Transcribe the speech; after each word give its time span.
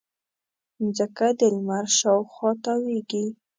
مځکه 0.81 1.27
د 1.39 1.41
لمر 1.55 1.85
شاوخوا 1.97 2.51
تاوېږي. 2.63 3.25